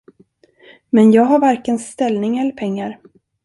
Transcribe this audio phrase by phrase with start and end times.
[0.89, 2.99] Men jag har varken ställning eller pengar.